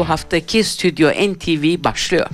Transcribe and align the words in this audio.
bu 0.00 0.08
haftaki 0.08 0.64
Stüdyo 0.64 1.08
NTV 1.10 1.84
başlıyor. 1.84 2.26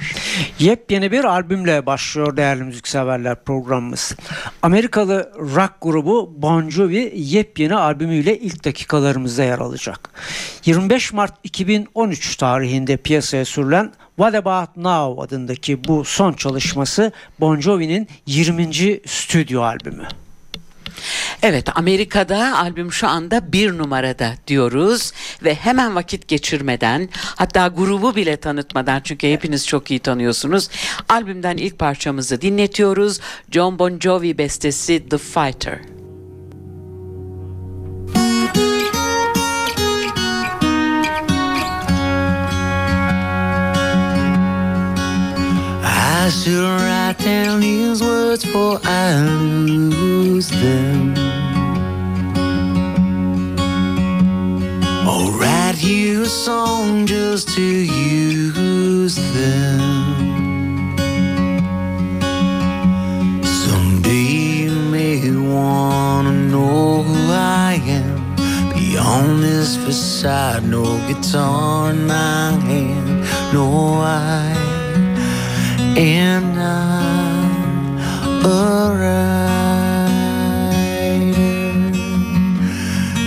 Yepyeni 0.59 1.13
bir 1.13 1.25
albümle 1.25 1.87
başlıyor 1.87 2.37
değerli 2.37 2.63
müzikseverler 2.65 3.45
programımız. 3.45 4.17
Amerikalı 4.63 5.33
rock 5.37 5.73
grubu 5.81 6.35
Bon 6.37 6.71
Jovi 6.71 7.13
yepyeni 7.17 7.75
albümüyle 7.75 8.39
ilk 8.39 8.65
dakikalarımızda 8.65 9.45
yer 9.45 9.59
alacak. 9.59 10.11
25 10.65 11.13
Mart 11.13 11.35
2013 11.45 12.37
tarihinde 12.37 12.97
piyasaya 12.97 13.45
sürülen 13.45 13.93
What 14.17 14.35
About 14.35 14.77
Now 14.77 15.23
adındaki 15.25 15.85
bu 15.85 16.05
son 16.05 16.33
çalışması 16.33 17.13
Bon 17.41 17.61
Jovi'nin 17.61 18.09
20. 18.27 19.01
stüdyo 19.07 19.63
albümü. 19.63 20.09
Evet 21.43 21.77
Amerika'da 21.79 22.59
albüm 22.59 22.93
şu 22.93 23.09
anda 23.09 23.53
bir 23.53 23.79
numarada 23.79 24.33
diyoruz 24.47 25.13
ve 25.45 25.55
hemen 25.55 25.95
vakit 25.95 26.29
geçirmeden 26.29 27.09
hatta 27.15 27.69
grubu 27.69 28.17
bile 28.17 28.37
tanıtmadan 28.37 29.01
çünkü 29.05 29.33
hepiniz 29.33 29.67
çok 29.67 29.91
iyi 29.91 30.01
tanıyorsunuz. 30.01 30.69
Albümden 31.09 31.57
ilk 31.57 31.79
parçamızı 31.79 32.41
dinletiyoruz. 32.41 33.21
John 33.51 33.79
Bon 33.79 33.99
Jovi 34.01 34.39
bestesi 34.39 35.09
The 35.09 35.19
Fighter. 35.19 35.79
I 46.47 46.96
write 47.07 47.19
down 47.19 47.61
these 47.61 48.03
words 48.03 48.45
for 48.45 48.81
I 48.83 49.13
lose 49.23 50.51
them. 50.51 51.15
I'll 55.11 55.31
write 55.41 55.79
you 55.85 56.23
a 56.25 56.27
song 56.27 57.07
just 57.07 57.49
to 57.55 57.63
use 57.63 59.15
them. 59.35 60.13
Someday 63.45 64.65
you 64.65 64.73
may 64.97 65.31
wanna 65.55 66.33
know 66.55 67.05
who 67.05 67.23
I 67.33 67.75
am. 67.87 68.17
Beyond 68.77 69.45
this 69.45 69.77
facade, 69.77 70.65
no 70.65 70.83
guitar 71.07 71.91
in 71.91 72.05
my 72.09 72.51
hand, 72.67 73.21
no 73.55 73.65
I 74.03 74.55
a 78.47 79.27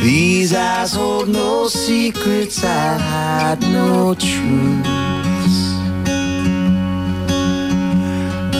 These 0.03 0.53
eyes 0.55 0.93
hold 0.93 1.29
no 1.29 1.67
secrets, 1.67 2.63
I 2.63 2.97
hide 3.09 3.61
no 3.71 4.15
truths. 4.15 5.57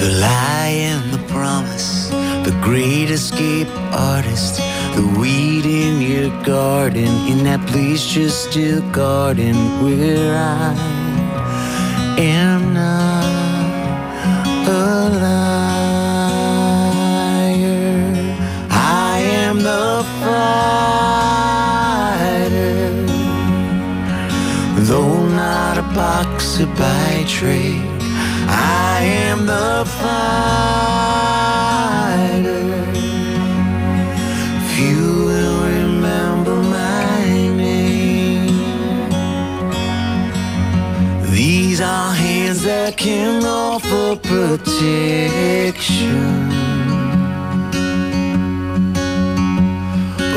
The 0.00 0.10
lie 0.22 0.76
and 0.92 1.12
the 1.12 1.22
promise, 1.28 2.08
the 2.44 2.56
great 2.62 3.10
escape 3.10 3.68
artist 3.92 4.60
the 5.00 5.06
weed 5.20 5.64
in 5.64 6.00
your 6.02 6.30
garden, 6.42 7.08
in 7.30 7.44
that 7.44 7.60
please 7.68 8.04
just 8.04 8.50
still 8.50 8.82
garden 8.90 9.54
where 9.80 10.34
I 10.36 10.74
am 12.18 12.74
not 12.74 13.24
a 14.66 15.08
liar. 15.24 15.94
I 18.72 19.18
am 19.44 19.58
the 19.70 20.04
fighter, 20.20 22.86
though 24.84 25.20
not 25.28 25.78
a 25.78 25.82
boxer 25.94 26.66
by 26.66 27.24
trade. 27.28 27.86
I 28.90 29.02
am 29.28 29.46
the 29.46 29.84
fighter. 29.92 30.97
I 42.88 42.90
can 42.90 43.44
offer 43.44 44.16
protection. 44.16 44.64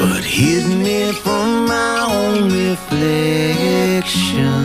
But 0.04 0.22
hid 0.26 0.66
me 0.86 1.14
from 1.14 1.50
my 1.66 1.94
own 2.18 2.38
reflection. 2.72 4.58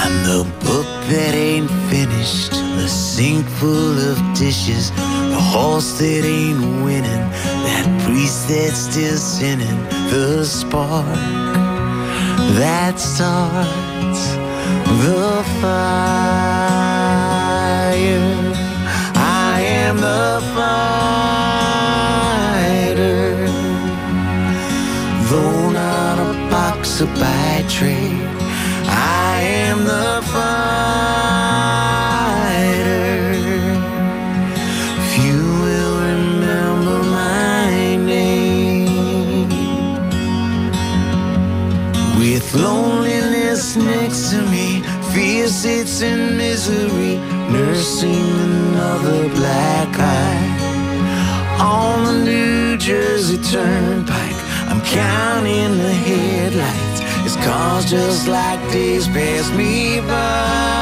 I'm 0.00 0.14
the 0.30 0.42
book 0.66 0.86
that 1.12 1.32
ain't 1.32 1.70
finished, 1.88 2.50
the 2.80 2.88
sink 2.88 3.46
full 3.60 3.96
of 4.10 4.18
dishes, 4.36 4.90
the 4.90 5.38
horse 5.52 5.98
that 6.00 6.22
ain't 6.34 6.62
winning, 6.84 7.26
that 7.68 7.86
priest 8.04 8.48
that's 8.48 8.90
still 8.90 9.16
sinning, 9.16 9.80
the 10.10 10.44
spark 10.44 11.06
that 12.54 12.98
starts 12.98 14.34
the 15.02 15.44
fire. 15.60 15.70
I 19.16 19.60
am 19.84 19.96
the 19.96 20.42
fire. 20.54 20.59
sits 45.64 46.00
in 46.00 46.38
misery, 46.38 47.16
nursing 47.54 48.28
another 48.46 49.28
black 49.40 49.92
eye. 49.98 50.50
On 51.60 52.00
the 52.06 52.14
New 52.24 52.78
Jersey 52.78 53.36
Turnpike, 53.52 54.38
I'm 54.70 54.80
counting 54.98 55.70
the 55.84 55.92
headlights. 56.08 57.00
It's 57.26 57.36
cars 57.44 57.84
just 57.90 58.26
like 58.26 58.60
these 58.72 59.06
pass 59.08 59.50
me 59.50 60.00
by. 60.00 60.79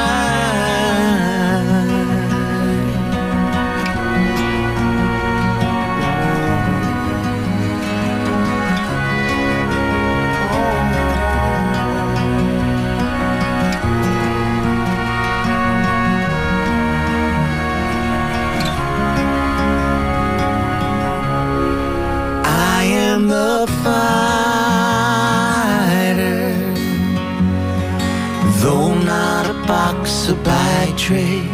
a 30.29 30.35
by 30.49 30.93
trade. 30.95 31.49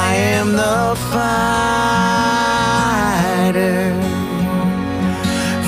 I 0.00 0.14
am 0.36 0.48
the 0.64 0.76
fighter. 1.12 3.82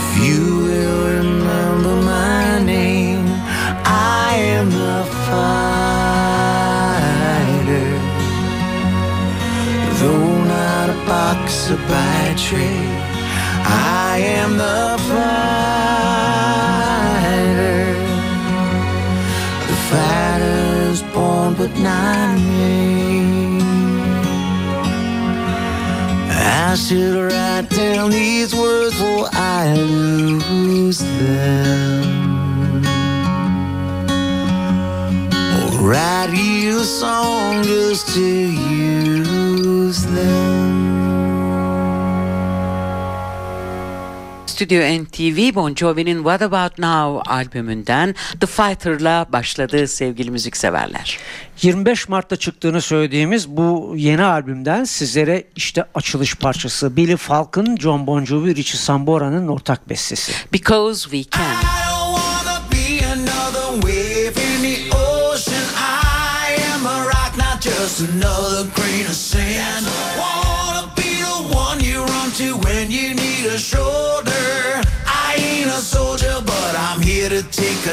If 0.00 0.08
you 0.26 0.43
will 0.69 1.00
remember 1.19 1.94
my 2.17 2.44
name, 2.76 3.25
I 4.29 4.31
am 4.58 4.69
the 4.70 4.79
fighter. 5.29 7.91
Though 10.00 10.32
not 10.56 10.87
a 10.97 10.99
boxer 11.12 11.76
by 11.93 12.20
trade, 12.47 12.99
I 13.99 14.00
am 14.41 14.50
the 14.56 14.90
I 26.73 26.77
should 26.77 27.33
write 27.33 27.69
down 27.69 28.11
these 28.11 28.55
words 28.55 28.95
for 28.95 29.27
I 29.33 29.75
lose 29.75 31.01
them. 31.01 32.87
Or 35.67 35.89
write 35.89 36.31
you 36.33 36.79
a 36.79 36.85
song 36.85 37.65
just 37.65 38.15
to 38.15 38.23
use 38.25 40.05
them. 40.07 40.50
Studio 44.61 44.83
NTV 45.05 45.55
Bon 45.55 45.75
Jovi'nin 45.75 46.17
What 46.25 46.43
About 46.43 46.79
Now 46.79 47.23
albümünden 47.33 48.15
The 48.41 48.47
Fighter'la 48.47 49.27
başladı 49.33 49.89
sevgili 49.89 50.31
müzikseverler. 50.31 51.19
25 51.62 52.09
Mart'ta 52.09 52.37
çıktığını 52.37 52.81
söylediğimiz 52.81 53.49
bu 53.49 53.93
yeni 53.97 54.23
albümden 54.25 54.85
sizlere 54.85 55.45
işte 55.57 55.85
açılış 55.95 56.35
parçası 56.35 56.97
Billy 56.97 57.17
Falk'ın 57.17 57.77
John 57.77 58.07
Bon 58.07 58.25
Jovi, 58.25 58.55
Richie 58.57 58.79
Sambora'nın 58.81 59.49
ortak 59.49 59.89
bestesi. 59.91 60.33
Because 60.53 61.03
We 61.11 61.31
Can. 61.31 61.43
another 68.11 68.67
grain 68.77 69.05
of 69.07 69.12
sand. 69.15 70.40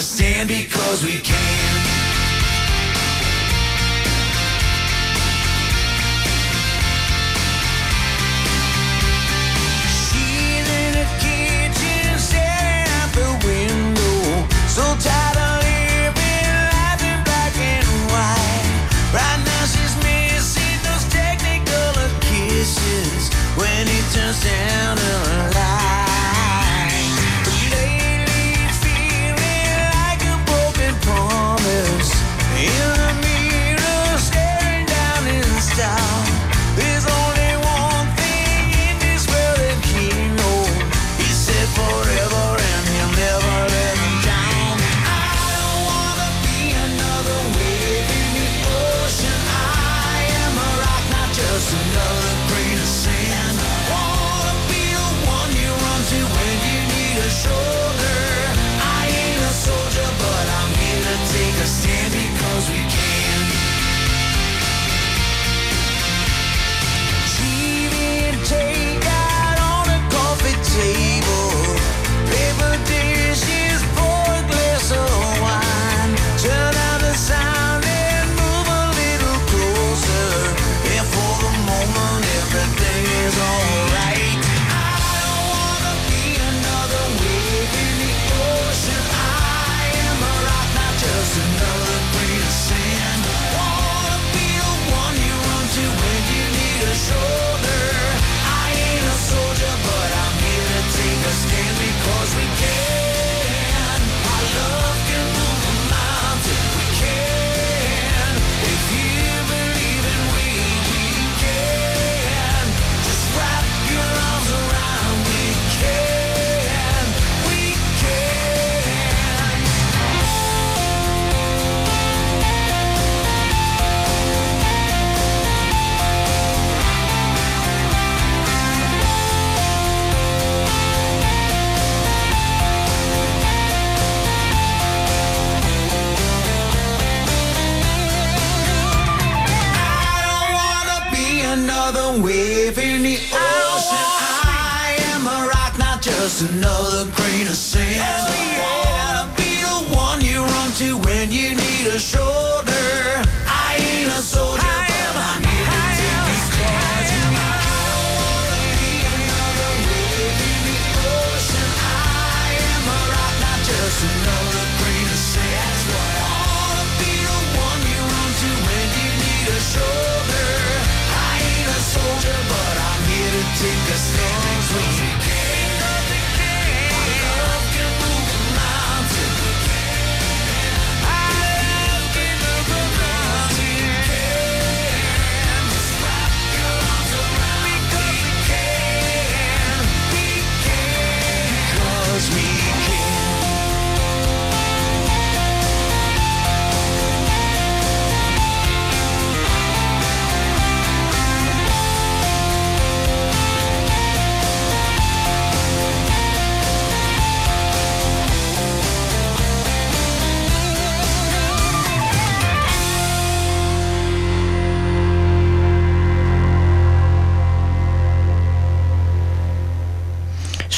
stand 0.02 0.48
because 0.50 1.04
we 1.04 1.20
can 1.22 1.77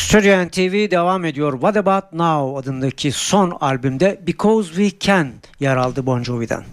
Süryani 0.10 0.50
TV 0.50 0.92
devam 0.92 1.26
ediyor. 1.26 1.54
What 1.54 1.78
About 1.78 2.14
Now 2.14 2.58
adındaki 2.60 3.12
son 3.12 3.52
albümde 3.60 4.20
Because 4.28 4.68
We 4.74 5.00
Can 5.00 5.28
yer 5.60 5.76
aldı 5.78 6.06
Bon 6.06 6.24
Jovi'den. 6.24 6.64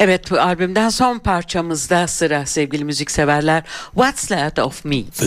Evet 0.00 0.30
bu 0.30 0.40
albümden 0.40 0.88
son 0.88 1.18
parçamızda 1.18 2.06
sıra 2.06 2.46
sevgili 2.46 2.84
müzikseverler. 2.84 3.62
What's 3.94 4.30
Left 4.32 4.58
of 4.58 4.84
Me? 4.84 5.02
For 5.12 5.26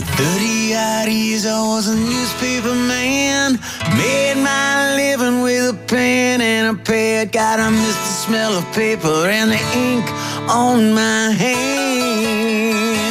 years 0.70 1.44
I 1.44 1.60
was 1.74 1.88
a 1.88 1.94
newspaper 1.96 2.74
man 2.74 3.58
Made 3.90 4.34
my 4.34 4.98
living 4.98 5.48
with 5.48 5.68
a 5.82 5.86
pen 5.96 6.40
and 6.40 6.76
a 6.78 6.84
pad 6.84 7.32
God 7.32 7.66
I 7.68 7.70
miss 7.70 7.96
the 7.96 8.26
smell 8.26 8.52
of 8.56 8.64
paper 8.74 9.30
and 9.30 9.52
the 9.52 9.78
ink 9.78 10.04
on 10.48 10.78
my 10.94 11.34
hand 11.34 13.09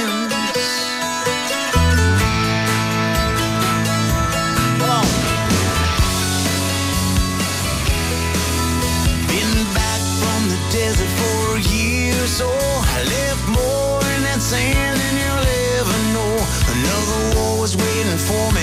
for 18.20 18.52
me 18.54 18.59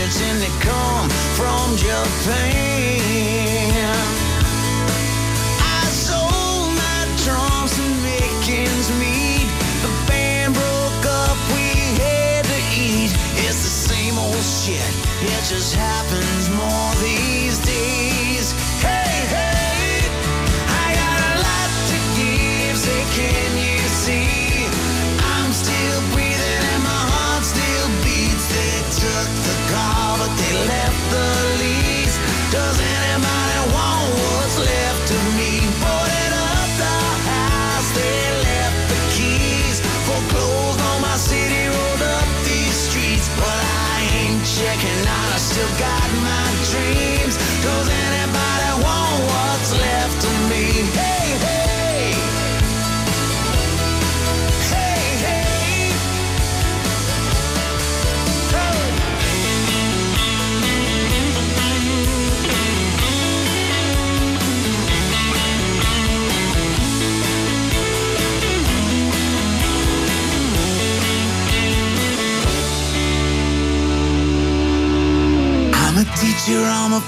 And 0.00 0.40
they 0.40 0.46
come 0.60 1.10
from 1.34 1.76
Japan. 1.76 2.67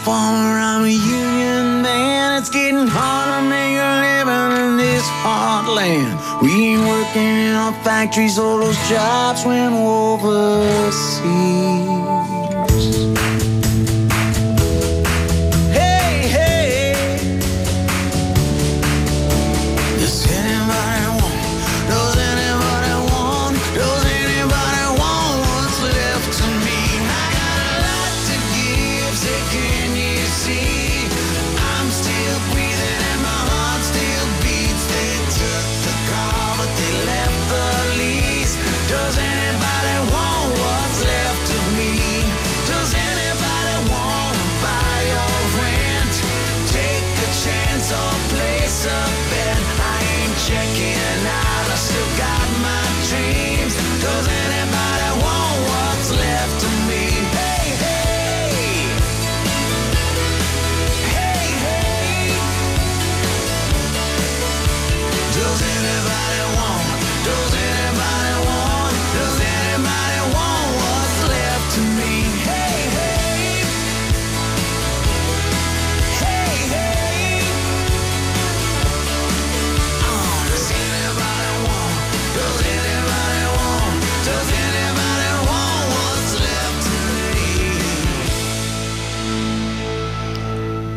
farmer, 0.05 0.59
I'm 0.59 0.83
a 0.85 0.89
union 0.89 1.83
man. 1.83 2.39
It's 2.41 2.49
getting 2.51 2.87
hard 2.87 3.29
to 3.43 3.43
make 3.49 3.77
a 3.77 4.01
living 4.05 4.57
in 4.71 4.77
this 4.79 5.05
hard 5.25 5.67
land. 5.69 6.13
We 6.43 6.51
ain't 6.73 6.85
working 6.89 7.23
in 7.23 7.55
our 7.55 7.73
factories, 7.85 8.39
all 8.39 8.59
those 8.59 8.79
jobs 8.89 9.45
went 9.45 9.75
overseas. 9.75 11.90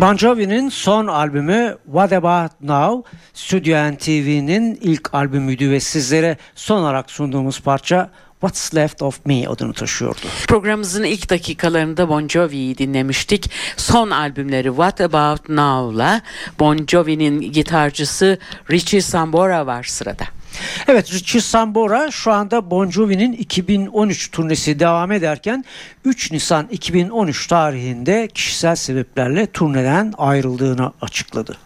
Bon 0.03 0.17
Jovi'nin 0.17 0.69
son 0.69 1.07
albümü 1.07 1.77
What 1.91 2.13
About 2.13 2.51
Now, 2.61 3.03
Studio 3.33 3.91
NTV'nin 3.95 4.75
ilk 4.81 5.13
albümüydü 5.13 5.71
ve 5.71 5.79
sizlere 5.79 6.37
son 6.55 6.79
olarak 6.81 7.11
sunduğumuz 7.11 7.59
parça 7.61 8.09
What's 8.41 8.75
Left 8.75 9.01
of 9.01 9.25
Me 9.25 9.47
adını 9.47 9.73
taşıyordu. 9.73 10.17
Programımızın 10.47 11.03
ilk 11.03 11.29
dakikalarında 11.29 12.09
Bon 12.09 12.27
Jovi'yi 12.27 12.77
dinlemiştik. 12.77 13.51
Son 13.77 14.09
albümleri 14.09 14.67
What 14.67 15.01
About 15.01 15.49
Now'la 15.49 16.21
Bon 16.59 16.77
Jovi'nin 16.87 17.41
gitarcısı 17.51 18.37
Richie 18.71 19.01
Sambora 19.01 19.65
var 19.65 19.83
sırada. 19.83 20.23
Evet 20.87 21.13
Richie 21.13 21.41
Sambora 21.41 22.11
şu 22.11 22.31
anda 22.31 22.71
Bon 22.71 22.89
Jovi'nin 22.91 23.33
2013 23.33 24.31
turnesi 24.31 24.79
devam 24.79 25.11
ederken 25.11 25.65
3 26.05 26.31
Nisan 26.31 26.67
2013 26.71 27.47
tarihinde 27.47 28.27
kişisel 28.33 28.75
sebeplerle 28.75 29.45
turneden 29.47 30.13
ayrıldığını 30.17 30.91
açıkladı. 31.01 31.57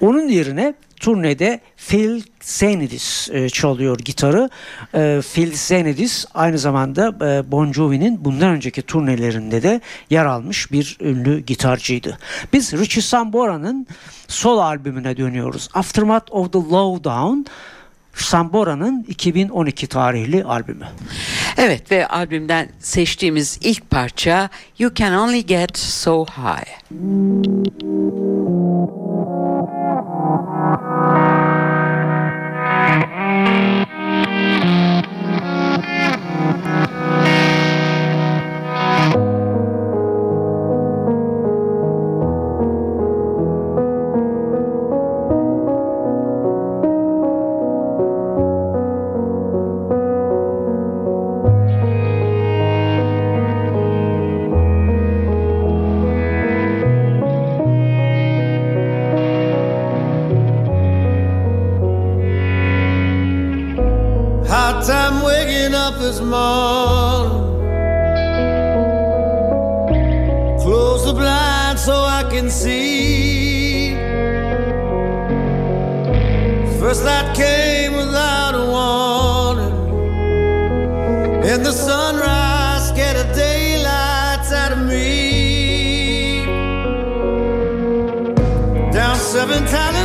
Onun 0.00 0.28
yerine 0.28 0.74
turnede 1.00 1.60
Phil 1.88 2.22
Zenidis 2.40 3.28
e, 3.30 3.48
çalıyor 3.48 3.98
gitarı. 3.98 4.50
E, 4.94 5.20
Phil 5.34 5.52
Zenidis 5.52 6.26
aynı 6.34 6.58
zamanda 6.58 7.14
e, 7.36 7.52
Bon 7.52 7.72
Jovi'nin 7.72 8.24
bundan 8.24 8.48
önceki 8.48 8.82
turnelerinde 8.82 9.62
de 9.62 9.80
yer 10.10 10.24
almış 10.26 10.72
bir 10.72 10.96
ünlü 11.00 11.40
gitarcıydı. 11.40 12.18
Biz 12.52 12.72
Richie 12.72 13.02
Sambora'nın 13.02 13.86
sol 14.28 14.58
albümüne 14.58 15.16
dönüyoruz. 15.16 15.68
Aftermath 15.74 16.32
of 16.34 16.52
the 16.52 16.58
Lowdown 16.58 17.38
Sambora'nın 18.16 19.02
2012 19.08 19.86
tarihli 19.86 20.44
albümü. 20.44 20.86
Evet 21.56 21.90
ve 21.90 22.06
albümden 22.08 22.68
seçtiğimiz 22.78 23.58
ilk 23.62 23.90
parça 23.90 24.48
You 24.78 24.94
Can 24.94 25.12
Only 25.18 25.46
Get 25.46 25.76
So 25.78 26.26
High. 26.26 26.66
seven 89.38 89.66
times 89.66 89.95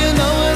you 0.00 0.12
know 0.14 0.49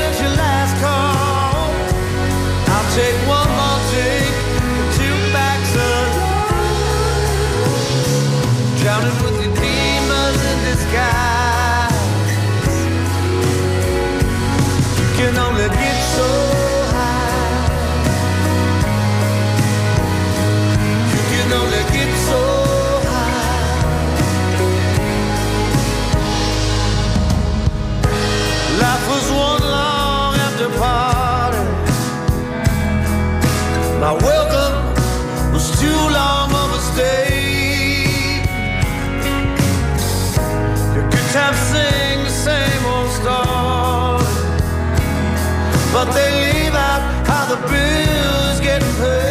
but 45.95 46.11
they 46.13 46.29
leave 46.53 46.75
out 46.75 47.03
how 47.25 47.55
the 47.55 47.57
bills 47.69 48.61
get 48.61 48.83
paid. 48.99 49.24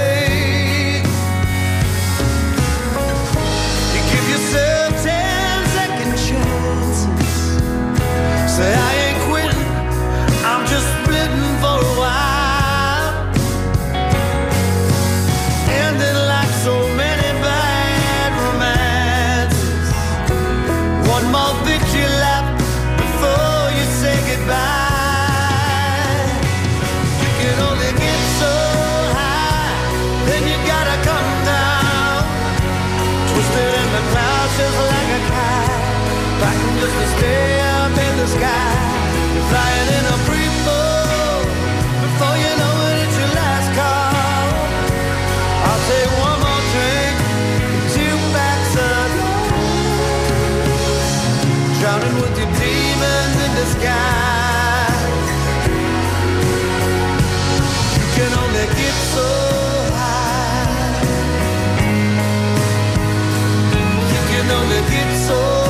gonna 64.74 64.90
get 64.90 65.62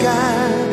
sky 0.00 0.69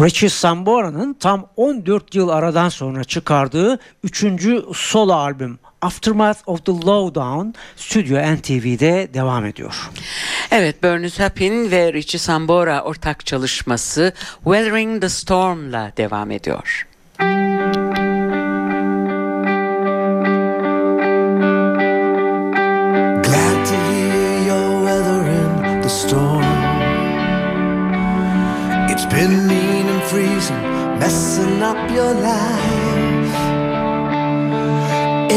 Richie 0.00 0.28
Sambora'nın 0.28 1.14
tam 1.14 1.46
14 1.56 2.14
yıl 2.14 2.28
aradan 2.28 2.68
sonra 2.68 3.04
çıkardığı 3.04 3.78
3. 4.04 4.24
solo 4.76 5.12
albüm 5.12 5.58
Aftermath 5.82 6.38
of 6.46 6.64
the 6.66 6.72
Lowdown 6.72 7.48
Studio 7.76 8.36
NTV'de 8.36 9.08
devam 9.14 9.44
ediyor. 9.44 9.90
Evet, 10.50 10.82
Bernie 10.82 11.10
Hapin 11.18 11.70
ve 11.70 11.92
Richie 11.92 12.18
Sambora 12.18 12.82
ortak 12.82 13.26
çalışması 13.26 14.12
Weathering 14.44 15.00
the 15.02 15.08
Storm'la 15.08 15.92
devam 15.96 16.30
ediyor. 16.30 16.86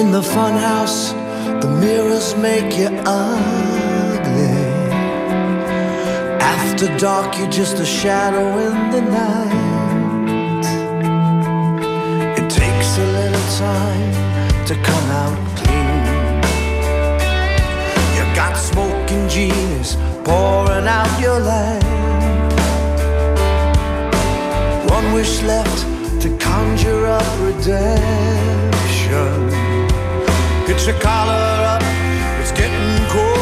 In 0.03 0.11
the 0.11 0.19
funhouse, 0.19 1.13
the 1.61 1.67
mirrors 1.69 2.35
make 2.35 2.77
you 2.77 2.89
ugly. 3.05 4.57
After 6.55 6.87
dark, 6.97 7.37
you're 7.39 7.49
just 7.49 7.77
a 7.79 7.85
shadow 7.85 8.49
in 8.67 8.83
the 8.95 9.01
night. 9.01 10.65
It 12.37 12.49
takes 12.49 12.97
a 12.97 13.05
little 13.19 13.57
time 13.57 14.13
to 14.65 14.75
come 14.87 15.11
out 15.21 15.37
clean. 15.59 16.03
You 18.15 18.23
got 18.35 18.57
smoking 18.57 19.29
genius 19.29 19.95
pouring 20.25 20.85
out 20.99 21.17
your 21.25 21.39
life. 21.39 21.83
One 24.89 25.13
wish 25.13 25.41
left 25.43 25.77
to 26.23 26.29
conjure 26.39 27.05
up 27.05 27.27
redemption 27.39 29.62
your 30.87 30.99
collar 30.99 31.31
up. 31.65 31.81
It's 32.41 32.51
getting 32.51 33.07
cold. 33.07 33.32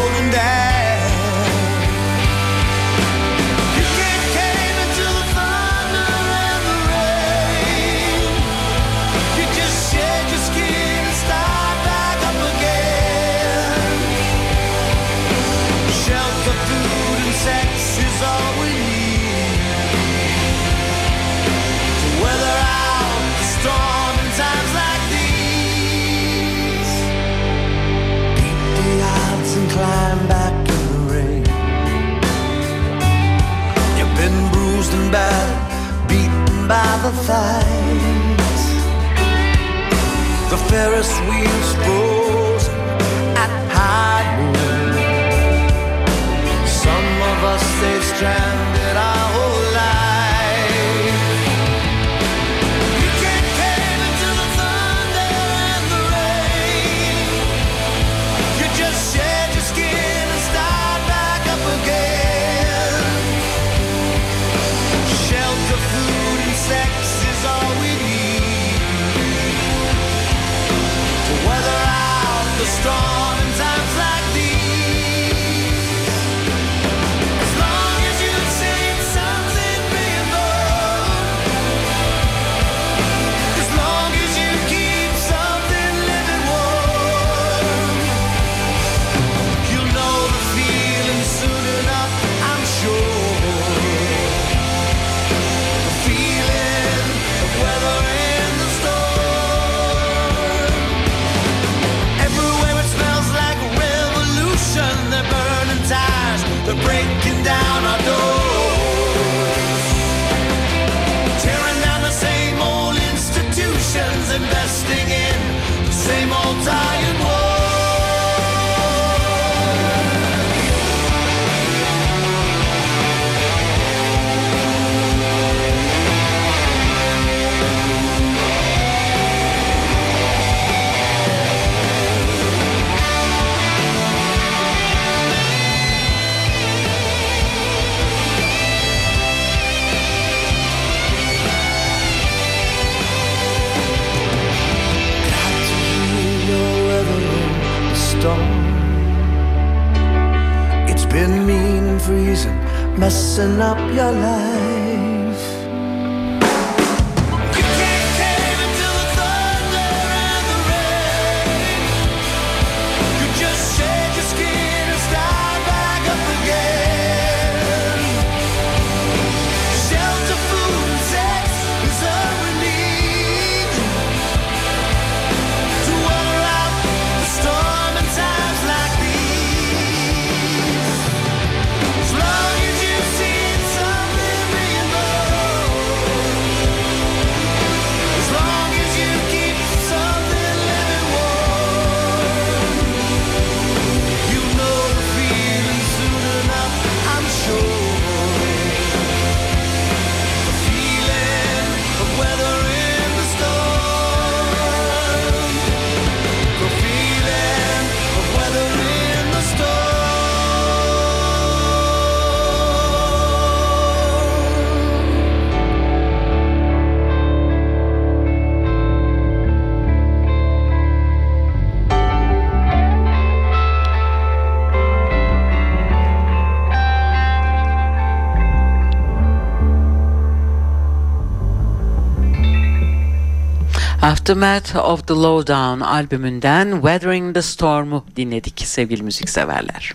Aftermath 234.21 234.75
of 234.75 235.07
the 235.07 235.13
Lowdown 235.15 235.79
albümünden 235.79 236.71
Weathering 236.73 237.33
the 237.33 237.41
Storm'u 237.41 238.03
dinledik 238.15 238.61
sevgili 238.65 239.03
müzikseverler. 239.03 239.93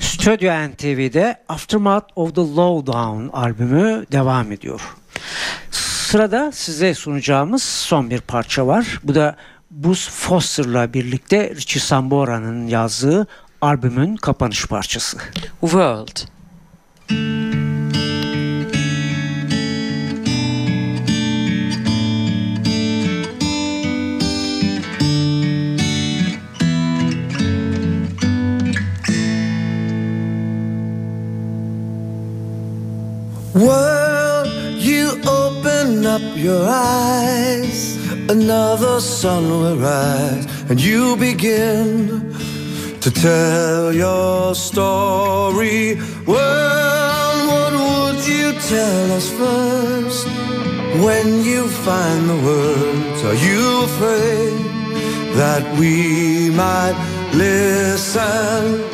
Stüdyo 0.00 0.52
NTV'de 0.70 1.42
Aftermath 1.48 2.06
of 2.16 2.34
the 2.34 2.40
Lowdown 2.40 3.28
albümü 3.32 4.06
devam 4.12 4.52
ediyor. 4.52 4.80
Sırada 5.70 6.52
size 6.52 6.94
sunacağımız 6.94 7.62
son 7.62 8.10
bir 8.10 8.20
parça 8.20 8.66
var. 8.66 9.00
Bu 9.04 9.14
da 9.14 9.36
Bruce 9.70 10.10
Foster'la 10.10 10.92
birlikte 10.92 11.50
Richie 11.54 11.80
Sambora'nın 11.80 12.66
yazdığı 12.66 13.26
albümün 13.60 14.16
kapanış 14.16 14.66
parçası. 14.66 15.18
World. 15.60 16.16
World. 17.08 17.43
World, 33.54 34.48
you 34.82 35.10
open 35.28 36.04
up 36.04 36.20
your 36.34 36.66
eyes. 36.68 37.94
Another 38.28 38.98
sun 39.00 39.48
will 39.48 39.76
rise, 39.76 40.44
and 40.68 40.80
you 40.80 41.14
begin 41.16 42.34
to 43.00 43.10
tell 43.12 43.92
your 43.92 44.56
story. 44.56 45.94
World, 46.26 47.36
what 47.46 47.72
would 48.18 48.26
you 48.26 48.54
tell 48.54 49.12
us 49.12 49.30
first? 49.30 50.26
When 51.04 51.44
you 51.44 51.68
find 51.68 52.28
the 52.28 52.38
words, 52.44 53.22
are 53.22 53.34
you 53.36 53.84
afraid 53.84 54.64
that 55.36 55.62
we 55.78 56.50
might 56.50 56.96
listen? 57.32 58.93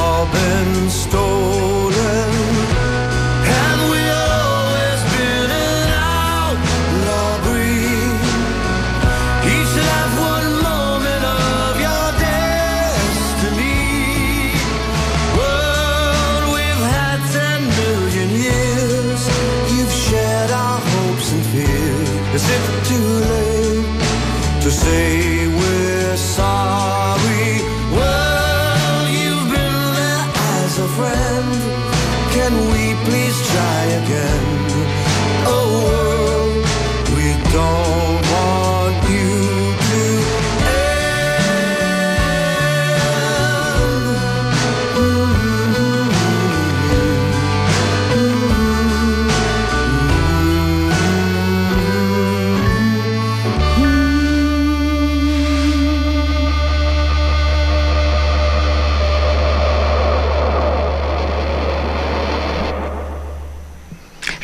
say 24.81 25.30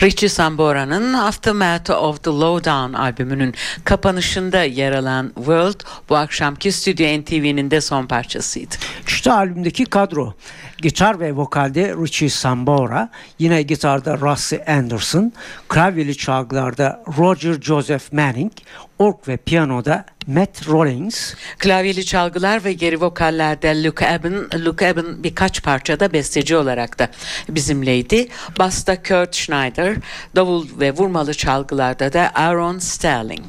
Richie 0.01 0.29
Sambora'nın 0.29 1.13
Aftermath 1.13 1.91
of 1.91 2.23
the 2.23 2.29
Lowdown 2.31 2.93
albümünün 2.93 3.53
kapanışında 3.83 4.63
yer 4.63 4.91
alan 4.91 5.31
World 5.35 5.75
bu 6.09 6.15
akşamki 6.15 6.71
Stüdyo 6.71 7.21
NTV'nin 7.21 7.71
de 7.71 7.81
son 7.81 8.05
parçasıydı. 8.05 8.75
İşte 9.07 9.31
albümdeki 9.31 9.85
kadro. 9.85 10.33
Gitar 10.77 11.19
ve 11.19 11.33
vokalde 11.35 11.93
Richie 12.03 12.29
Sambora, 12.29 13.09
yine 13.39 13.61
gitarda 13.61 14.17
Russ 14.17 14.53
Anderson, 14.67 15.33
klavyeli 15.69 16.17
çalgılarda 16.17 17.03
Roger 17.17 17.53
Joseph 17.61 18.13
Manning, 18.13 18.51
ork 18.99 19.27
ve 19.27 19.37
piyanoda 19.37 20.05
Matt 20.27 20.69
Rawlings. 20.69 21.33
Klavyeli 21.57 22.05
çalgılar 22.05 22.63
ve 22.63 22.73
geri 22.73 23.01
vokallerde 23.01 23.83
Luke 23.83 24.05
Eben, 24.05 24.65
Luke 24.65 24.85
Eben 24.85 25.23
birkaç 25.23 25.63
parçada 25.63 26.13
besteci 26.13 26.55
olarak 26.55 26.99
da 26.99 27.09
bizimleydi. 27.49 28.27
Basta 28.59 29.03
Kurt 29.03 29.35
Schneider, 29.35 29.95
davul 30.35 30.65
ve 30.79 30.91
vurmalı 30.91 31.33
çalgılarda 31.33 32.13
da 32.13 32.31
Aaron 32.35 32.79
Sterling. 32.79 33.41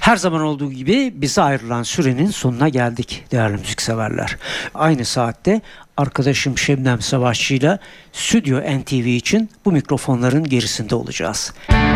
Her 0.00 0.16
zaman 0.16 0.40
olduğu 0.40 0.70
gibi 0.72 1.12
bize 1.16 1.42
ayrılan 1.42 1.82
sürenin 1.82 2.30
sonuna 2.30 2.68
geldik 2.68 3.24
değerli 3.32 3.56
müzikseverler. 3.56 4.36
Aynı 4.74 5.04
saatte 5.04 5.60
arkadaşım 5.96 6.58
Şebnem 6.58 7.00
Savaşçı 7.00 7.54
ile 7.54 7.78
Stüdyo 8.12 8.60
NTV 8.78 9.06
için 9.06 9.50
bu 9.64 9.72
mikrofonların 9.72 10.44
gerisinde 10.44 10.94
olacağız. 10.94 11.52
Müzik 11.70 11.95